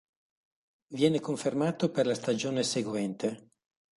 [0.95, 3.51] Viene confermato per la stagione seguente.